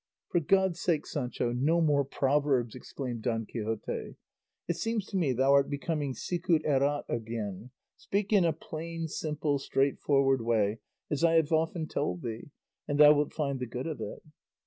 [0.31, 4.15] "For God's sake, Sancho, no more proverbs!" exclaimed Don Quixote;
[4.67, 9.59] "it seems to me thou art becoming sicut erat again; speak in a plain, simple,
[9.59, 10.79] straight forward way,
[11.11, 12.49] as I have often told thee,
[12.87, 14.23] and thou wilt find the good of it."